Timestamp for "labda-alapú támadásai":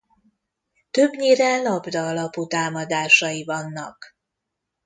1.61-3.43